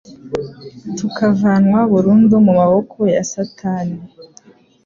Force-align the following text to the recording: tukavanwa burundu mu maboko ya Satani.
tukavanwa 0.97 1.79
burundu 1.91 2.35
mu 2.45 2.51
maboko 2.59 2.99
ya 3.13 3.23
Satani. 3.31 3.97